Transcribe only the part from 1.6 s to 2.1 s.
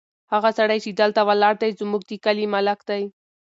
دی، زموږ